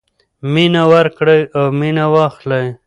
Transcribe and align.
مینه 0.53 0.83
ورکړئ 0.93 1.41
او 1.57 1.65
مینه 1.79 2.05
واخلئ. 2.13 2.67